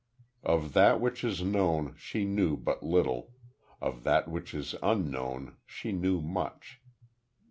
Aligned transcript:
Of 0.41 0.73
that 0.73 0.99
which 0.99 1.23
is 1.23 1.43
known, 1.43 1.93
she 1.95 2.25
knew 2.25 2.57
but 2.57 2.81
little; 2.81 3.33
of 3.79 4.03
that 4.03 4.27
which 4.27 4.51
is 4.55 4.73
unknown, 4.81 5.57
she 5.67 5.91
knew 5.91 6.19
much. 6.21 6.79